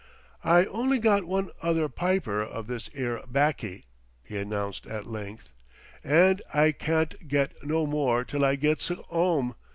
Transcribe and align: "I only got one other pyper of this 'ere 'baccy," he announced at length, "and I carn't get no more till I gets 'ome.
"I 0.43 0.65
only 0.65 0.97
got 0.97 1.25
one 1.25 1.51
other 1.61 1.87
pyper 1.87 2.41
of 2.41 2.65
this 2.65 2.89
'ere 2.95 3.21
'baccy," 3.27 3.85
he 4.23 4.35
announced 4.35 4.87
at 4.87 5.05
length, 5.05 5.49
"and 6.03 6.41
I 6.51 6.71
carn't 6.71 7.27
get 7.27 7.51
no 7.63 7.85
more 7.85 8.23
till 8.23 8.43
I 8.43 8.55
gets 8.55 8.91
'ome. 9.11 9.53